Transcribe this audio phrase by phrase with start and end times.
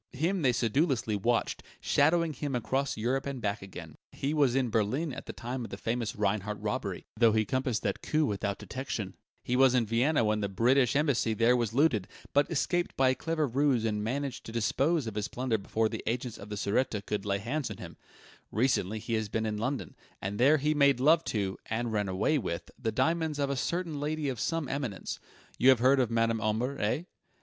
[0.13, 3.93] Him they sedulously watched, shadowing him across Europe and back again.
[4.11, 7.83] He was in Berlin at the time of the famous Rheinart robbery, though he compassed
[7.83, 12.07] that coup without detection; he was in Vienna when the British embassy there was looted,
[12.33, 16.01] but escaped by a clever ruse and managed to dispose of his plunder before the
[16.07, 17.95] agents of the Sûreté could lay hands on him;
[18.51, 22.39] recently he has been in London, and there he made love to, and ran away
[22.39, 25.19] with, the diamonds of a certain lady of some eminence.
[25.59, 27.03] You have heard of Madame Omber, eh?"